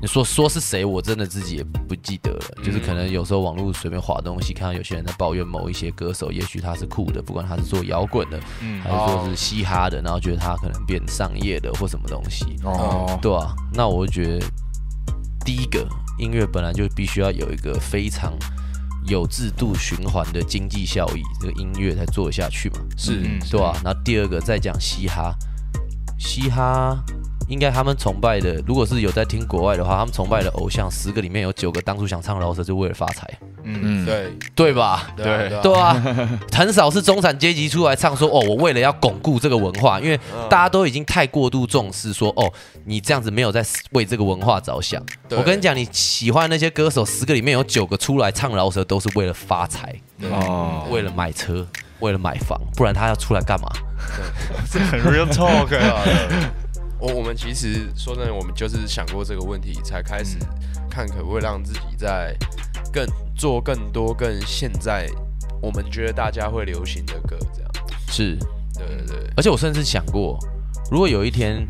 [0.00, 2.44] 你说说是谁，我真的自己也不记得了。
[2.62, 14.46] 就是可能有时候网络随便划东西，看到有些人在抱怨某一些歌手，也许他是酷的，不管他是做摇滚的，嗯还是说是嘻哈的，然后觉得他可能变商业的或什么东西，哦，对啊，那我就觉得
[15.44, 15.84] 第一个
[16.18, 18.32] 音乐本来就必须要有一个非常
[19.06, 22.76] 有制度循环的经济效益，这个音乐才做得下去嘛。
[22.96, 25.34] 是嗯对吧、然后第二个再讲嘻哈，
[26.18, 26.96] 嘻哈
[27.48, 33.26] 应该他们崇拜的，如果是有在听国外的话，他们崇拜的偶像十个里面有九个当初想唱饶舌就为了发财，
[33.64, 35.10] 嗯，嗯，对对吧？
[35.16, 35.62] 对啊对。
[35.62, 40.18] 对啊，很少是中产阶级出来唱说 哦，我为了要巩固这个文化，因为
[40.50, 42.52] 大家都已经太过度重视说哦，
[42.84, 45.02] 你这样子没有在为这个文化着想。
[45.30, 49.94] 我跟你讲，你喜欢那些歌手，十个里面有九个出来唱饶舌都是为了发财，
[50.30, 51.66] 哦，为了买车，
[52.00, 53.68] 为了买房，不然他要出来干嘛？
[54.70, 56.04] 这很 real talk 啊
[57.00, 60.36] 我我们其实说真的，我们就是想过这个问题，才开始
[60.90, 62.36] 看可不可以让自己在
[62.92, 63.06] 更
[63.36, 65.08] 做更多更现在
[65.62, 67.70] 我们觉得大家会流行的歌，这样。
[68.08, 68.36] 是，
[68.74, 70.38] 对对对，而且我甚至想过，
[70.90, 71.66] 如果有一天，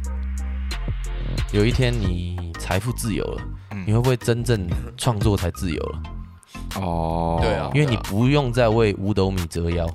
[1.53, 6.03] 有一天你财富自由了，嗯你会不会真正创作才自由了？
[6.81, 7.71] 哦，对啊。
[7.75, 9.87] 因为你不用再为五斗米折腰，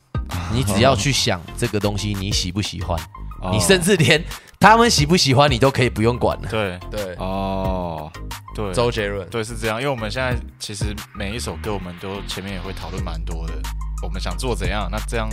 [0.52, 2.98] 你只要去想这个东西你喜不喜欢，
[3.42, 3.50] 哦。
[3.52, 4.22] 你甚至连
[4.60, 6.48] 他们喜不喜欢你都可以不用管了。
[6.50, 8.10] 对对，哦，
[8.54, 13.54] 对，周杰伦，对是这样，因为我们现在其实每一首歌我们都前面也会讨论蛮多的，
[14.02, 15.28] 我们想做怎样，那这样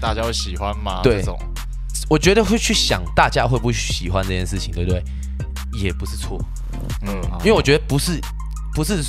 [0.00, 1.00] 大家会喜欢吗？
[1.02, 1.18] 对。
[1.18, 1.38] 这种。
[2.08, 5.00] 我觉得会去想大家会不会喜欢这件事情，对不对？
[5.72, 6.36] 也不是错，
[7.02, 7.22] 嗯。
[7.40, 8.20] 因为我觉得不是
[8.74, 9.00] 不是，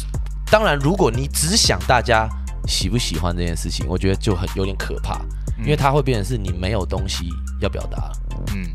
[0.52, 2.30] 当然如果你只想大家
[2.68, 5.20] 喜不喜欢这件事情，我觉得就很有点可怕，
[5.58, 7.28] 因为它会变成是你没有东西
[7.60, 7.98] 要表达。
[7.98, 8.12] 了。
[8.54, 8.68] 嗯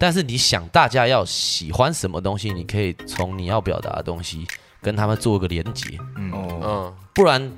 [0.00, 4.46] 但是你想大家要喜欢什么东西，你可以从你要表达的东西
[4.80, 6.32] 跟他们做个连接，嗯。
[6.32, 7.52] 哦，嗯，不然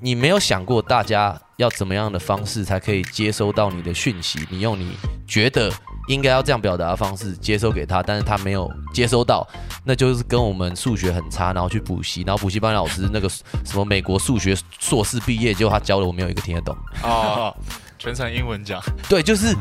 [0.00, 4.92] 你没有想过大家要怎么样的方式才可以接收到你的讯息，你用你
[5.26, 5.72] 觉得
[6.08, 9.44] 应该要这样表达的方式接收给他，但是他没有接收到，
[9.82, 16.76] 那就是跟我们数学很差，然后去补习，然后补习班老师那个什么美国数学硕士毕业，结果他教的我没有一个听得懂。
[17.02, 17.52] 哦，
[17.98, 19.52] 全程英文讲，对，就是，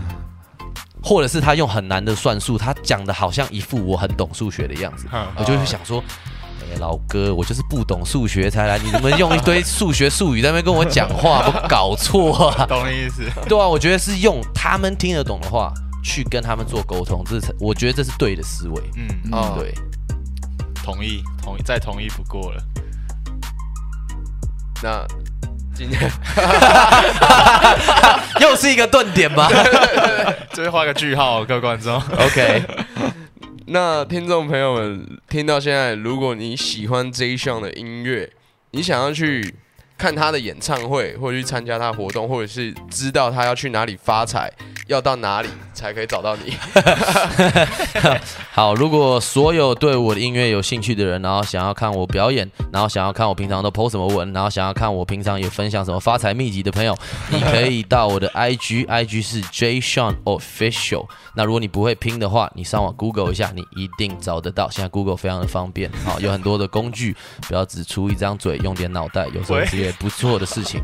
[1.08, 6.04] 或者是他用很难的算术，他讲的好像一副我很懂数学的样子，我就会想说。
[6.70, 11.48] 哎，老哥，我就是不懂数学才来，你怎么用一堆数学术语在那边跟我讲话？
[11.48, 12.66] 我搞错啊？
[12.68, 13.24] 懂意思？
[13.48, 15.72] 对啊，我觉得是用他们听得懂的话
[16.04, 18.84] 去跟他们做沟通，这是我觉得这是对的思维。
[18.98, 19.74] 嗯，哦对，
[20.84, 22.62] 同意，同意，再同意不过了。
[24.84, 25.08] 那
[25.78, 26.02] 今天
[28.42, 29.48] 又是一个顿点吧
[30.52, 32.02] 这边画个句号，各位观众。
[32.18, 32.64] ？OK，
[33.68, 38.28] 那听众朋友们听到现在，如果你喜欢 J 项的音乐，
[38.72, 39.54] 你想要去
[40.00, 44.52] 看他的演唱会，或者去参加他的活动，或者是知道他要去哪里发财，
[44.88, 46.54] 要到哪里才可以找到你？
[48.52, 56.98] 好，如果所有对我的音乐有兴趣的人，然后想要看我表演，然后想要看我平常都 PO 什么文，然后想要看我平常也分享什么发财秘籍的朋友，
[57.30, 61.06] 你可以到我的 IG，IG 是 J Sean Official。
[61.36, 64.70] 那如果你不会拼的话，你上网 Google 一下，你一定找得到。
[64.70, 67.16] 现在 Google 非常的方便，好，有很多的工具，
[67.48, 70.82] 不要只出一张嘴，用点脑袋，有时候是件不错的事情。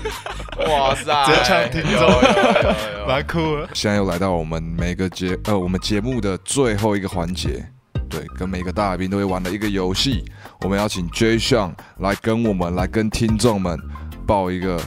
[0.68, 3.06] 哇塞，直接抢听众。
[3.06, 3.68] 蛮酷的。
[3.74, 7.64] 现在又来到我们每个节呃我们节目的最后一个环节，
[8.08, 10.24] 对，跟每个大来宾都会玩的一个游戏，
[10.62, 13.78] 我们邀请 J 项来跟我们来跟听众们
[14.26, 14.80] 爆一个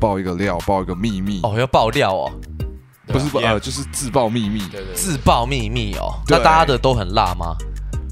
[0.00, 2.32] 爆一个料，爆一个秘密，哦，要爆料哦，
[3.06, 4.94] 不是不 Yeah 呃就是自爆秘密，对对对。
[4.94, 6.14] 自爆秘密哦。
[6.28, 7.56] 那大家的都很辣吗？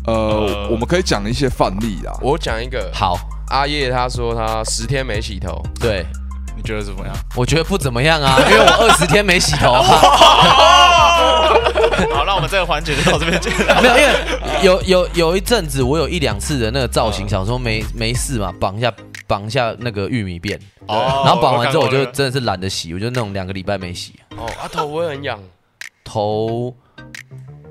[0.06, 3.16] 呃，我们可以讲一些范例啊，我讲一个，好，
[3.48, 6.04] 阿叶他说他十天没洗头，对。
[6.56, 7.14] 你觉得怎么样？
[7.34, 9.82] 我觉得不怎么样啊， 因为我二十天没洗头啊，
[12.14, 13.62] 好，那我们这个环节就到这边结束。
[13.82, 14.14] 没有，因为
[14.62, 18.92] 有有有一阵子我有一两次的那个造型，想说没没事嘛，绑一下
[19.26, 25.38] 绑一下那个玉米辫，哦然后绑完之后我就真的是懒得洗，我就那种两个礼拜没洗，哦，啊头我也很痒，
[26.04, 26.74] 头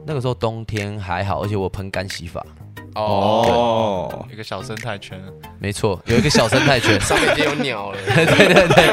[0.06, 2.44] 那个时候冬天还好，而且我喷干洗法，
[2.96, 5.20] 哦，哦，一个小生态圈，
[5.60, 8.86] 没错，有一个小生态圈， 上面已经有鸟了，对 对对，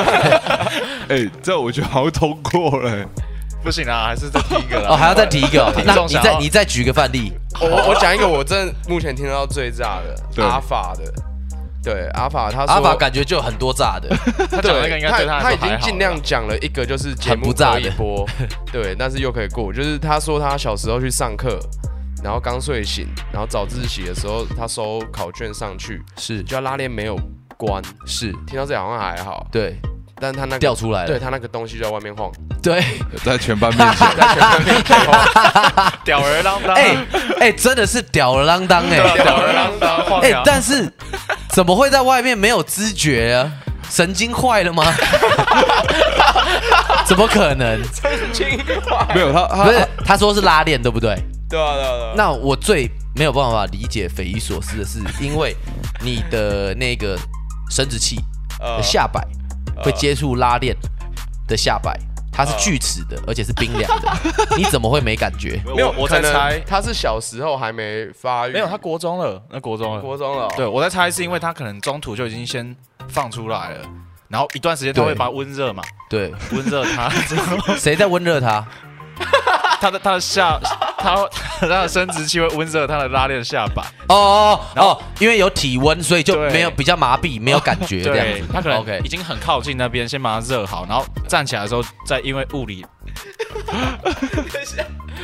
[1.26, 3.06] 哎，这我觉得好像通过了，
[3.62, 4.90] 不行啦，还是再提一个啦。
[4.90, 10.00] 哦还要再提一个那你再你再举个范例，我我我讲一个我真的目前听到最炸
[10.36, 11.12] 的阿法的，
[11.82, 14.08] 对阿法他说阿法感觉就有很多炸的，
[14.50, 17.80] 他讲那个应该对他他已经尽量讲了一个就是节目不炸的。
[17.80, 18.28] 可以播，
[18.72, 19.72] 对，但是又可以过。
[19.72, 21.58] 就是他说他小时候去上课，
[22.22, 26.42] 然后刚睡醒，然后早自习的时候他收考卷上去，是。
[26.42, 27.18] 就拉链没有
[27.56, 27.82] 关。
[28.06, 29.76] 是，听到这好像还好，对，
[30.20, 31.06] 但他那个掉出来了。
[31.06, 32.30] 对他那个东西就在外面晃，
[32.62, 32.82] 对，
[33.24, 36.96] 在全班面前，在全班面前晃，吊儿郎当，哎
[37.40, 40.42] 哎，真的是吊儿郎当哎，吊儿郎当，晃哎、呀。
[40.44, 40.92] 但是
[41.50, 43.52] 怎么会在外面没有知觉啊？
[43.90, 44.84] 神经坏了吗？
[47.06, 47.80] 怎么可能？
[47.94, 48.46] 神经
[48.84, 51.16] 坏，没有他他不是，他说是拉链，对不对？
[51.48, 55.56] 对啊对啊对啊，那我最没有办法理解、匪夷所思的是，因为
[56.00, 57.18] 你的那个
[57.70, 58.20] 生殖器
[58.60, 58.76] 呃。
[58.76, 59.26] 的下摆
[59.82, 60.76] 会接触拉链
[61.46, 61.98] 的下摆，
[62.32, 64.12] 它是锯齿的，而且是冰凉的，
[64.56, 65.60] 你怎么会没感觉？
[65.64, 70.00] 没有，我在猜，他是小时候还没发育，没有他国中了，那国中了。
[70.02, 70.46] 国中了。
[70.46, 72.76] 哦，对，我在猜是因为他可能中途就已经先
[73.08, 73.80] 放出来了，
[74.28, 75.06] 然后一段时间他对。
[75.06, 78.66] 会把它温热嘛，对，温热它之后， 谁在温热它？
[79.80, 80.58] 它的它的下
[80.98, 81.28] 他
[81.60, 88.32] 他的生殖器会温热他的拉链下巴，哦哦哦，因为有体温，所以就没有比较麻痹，没有感觉这样子。
[88.32, 92.84] 对他可能 OK 已经很靠近那边，先把它热好，然后站起来的时候再因为物理。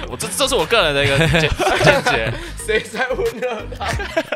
[0.08, 1.40] 我这这是我个人的一个见
[1.84, 2.32] 见解，
[2.66, 3.86] 谁在温热他？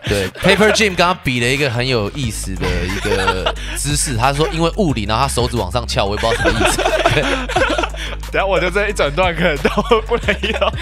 [0.09, 7.88] 对，Paper Jim 刚刚比了一个很有意思的一个姿势，他说因为物理，然后他手指往上翘，我也不知道什么意思。
[8.31, 9.71] 等下我就这一整段可能都
[10.07, 10.73] 不能用。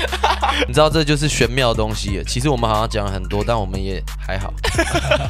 [0.67, 2.23] 你知道这就是玄妙的东西。
[2.27, 4.53] 其实我们好像讲了很多，但我们也还好。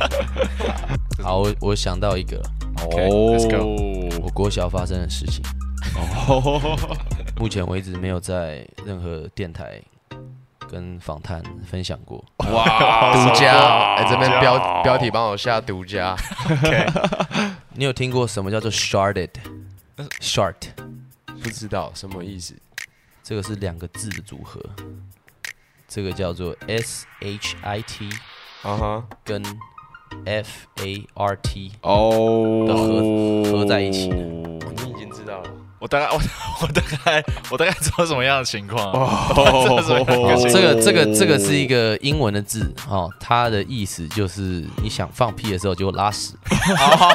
[1.23, 2.39] 好，我我想到一个
[2.83, 2.87] 哦
[4.23, 5.43] 我国小发生的事情，
[5.95, 6.79] 哦，
[7.39, 9.81] 目前为止没有在任何电台
[10.71, 12.25] 跟访谈分享过。
[12.51, 16.17] 哇，独家，哎，这边标标题帮我下独家，
[17.75, 20.55] 你有听过什么叫做 sharded？shart
[21.43, 22.55] 不知道什么意思。
[23.23, 24.61] 这个是两个字的组合，
[25.89, 28.09] 这个叫做 s h i t
[28.63, 29.43] 啊哈，跟
[30.25, 31.73] f a r t。
[31.83, 35.51] 哦，的合合在一起你已经知道了。
[35.79, 36.19] 我大概我
[36.63, 38.93] 我大概我大概知道什么样的情况。
[38.93, 39.83] 哦
[40.49, 46.35] 这个这个这个是一个英文的字哦，它的意思就是你想放屁的时候就拉屎。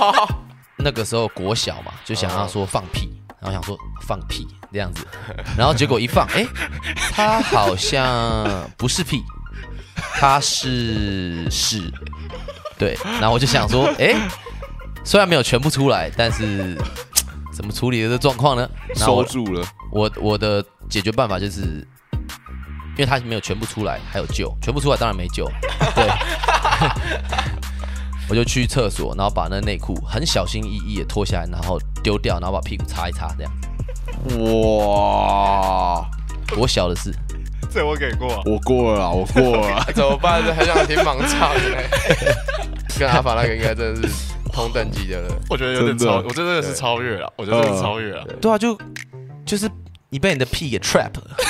[0.77, 3.09] 那个时候国小嘛，就想要说放屁，
[3.41, 5.05] 然后想说放屁这样子，
[5.57, 6.45] 然后结果一放，哎，
[7.11, 9.23] 它好像不是屁，
[10.13, 11.91] 它是屎。
[12.77, 14.15] 对，然后我就想说，哎，
[15.03, 16.75] 虽然没有全部出来，但是
[17.53, 18.67] 怎么处理的这状况呢？
[18.95, 21.61] 然后我收住了，我我的解决办法就是，
[22.95, 25.45] 因为它没有全部出来，还有救，全部出来当然没救，
[25.93, 26.07] 对，
[28.31, 33.51] 我就去厕所，然后把那内裤很小心翼翼的脱下来，然后丢掉，然后把屁股擦一擦，这样。
[34.39, 36.09] 哇，
[36.55, 37.13] 我小的事，
[37.69, 38.41] 这我给过。
[38.45, 40.41] 我过了啦，我过了啦， 怎么办？
[40.55, 41.89] 很想听盲唱欸
[42.97, 44.13] 跟阿法那个应该真的是
[44.53, 45.35] 同等级的了。
[45.49, 48.23] 我觉得有点超，真的我觉得这个是超越了，我觉得这个是超越了。
[48.39, 48.77] 对啊，就
[49.45, 49.69] 就是
[50.09, 51.35] 你被你的屁给 trap 了。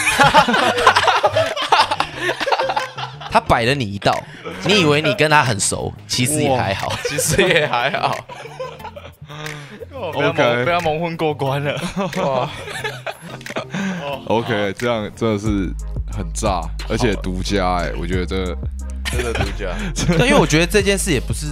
[3.32, 4.14] 他摆了你一道，
[4.68, 6.92] 你以为你跟他很熟，其实也还好。
[7.06, 8.16] 其实也还好。
[9.94, 11.80] 哦 不要 OK 蒙不要蒙混过关了。
[12.18, 12.50] 哇，
[14.28, 15.48] OK，这样真的是
[16.12, 18.58] 很炸，而且独家哎，我觉得这个
[19.12, 19.74] 真的独家。
[20.18, 21.48] 对，因为我觉得这件事也不是，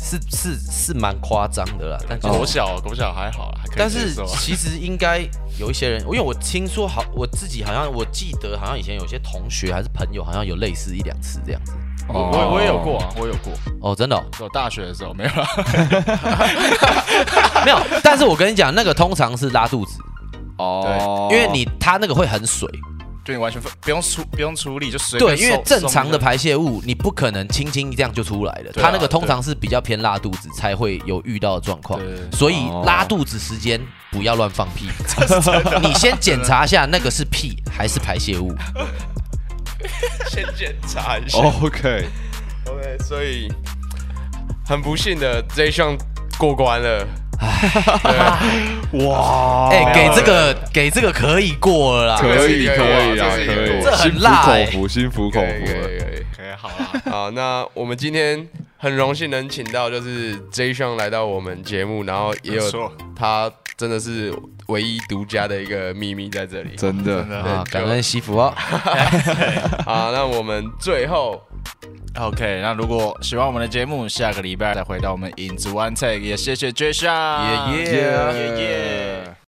[0.00, 4.36] 是是是蛮夸张的啦，但就是国小国小还好啦，还可以但是接受啊。
[4.38, 5.20] 其实应该
[5.58, 11.72] 有一些人，因为我听说好，我自己好像我记得好像以前有些同学还是朋友，好像有类似一两次这样子。
[12.08, 13.52] 我我我也有过啊，我有过。
[13.82, 15.46] 哦，真的哦、我大学的时候没有啦，
[17.66, 17.78] 没有。
[18.02, 19.98] 但是我跟你讲，那个通常是拉肚子，
[20.56, 22.66] 哦，因为你他那个会很水，
[23.28, 33.78] 就你完全不用处不用处理，就随对，因为正常的排泄物你不可能轻轻这样就出来了，对啊它那个通常是比较偏拉肚子才会有遇到的状况对对，对所以哦拉肚子时间
[34.10, 34.88] 不要乱放屁，
[35.82, 38.50] 你先检查一下那个是屁还是排泄物。
[40.30, 41.38] 先检查一下。
[41.38, 43.52] OK，OK，所以
[44.64, 45.94] 很不幸的这一项
[46.38, 47.06] 过关了。
[47.38, 55.98] 对， 哇，哎、给这个给这个可以过了啦，可以可以啊，可以，这很心服辣欸口服，心服口可以可以。
[55.98, 56.26] 可以。
[56.36, 57.02] 可以好啦。
[57.10, 64.32] 好，那我们今天很荣幸能请到就是 J 项来到我们节目，然后也有他真的是
[64.66, 66.74] 唯一独家的一个秘密在这里。
[66.76, 68.52] 真的真的啊，对感恩惜福哦。
[69.86, 71.40] 好，那我们最后
[72.20, 79.34] OK，那如果喜欢我们的节目，下个礼拜再回到我们影子 One Take，也谢谢 J 上，耶耶耶耶。